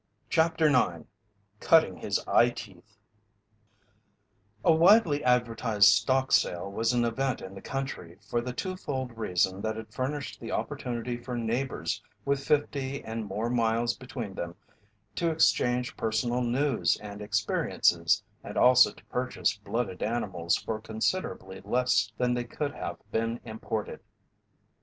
[0.31, 1.03] CHAPTER IX
[1.59, 2.97] CUTTING HIS EYETEETH
[4.65, 9.61] A widely advertised stock sale was an event in the country for the twofold reason
[9.61, 14.55] that it furnished the opportunity for neighbours with fifty and more miles between them
[15.17, 22.11] to exchange personal news and experiences and also to purchase blooded animals for considerably less
[22.17, 23.99] than they could have been imported.